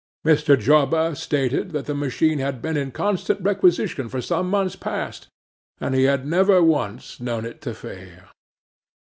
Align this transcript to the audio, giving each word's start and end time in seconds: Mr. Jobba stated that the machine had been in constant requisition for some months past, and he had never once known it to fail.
Mr. 0.25 0.57
Jobba 0.59 1.15
stated 1.15 1.73
that 1.73 1.85
the 1.85 1.93
machine 1.93 2.39
had 2.39 2.59
been 2.59 2.75
in 2.75 2.89
constant 2.89 3.39
requisition 3.41 4.09
for 4.09 4.19
some 4.19 4.49
months 4.49 4.75
past, 4.75 5.27
and 5.79 5.93
he 5.93 6.05
had 6.05 6.25
never 6.25 6.59
once 6.63 7.19
known 7.19 7.45
it 7.45 7.61
to 7.61 7.71
fail. 7.75 8.23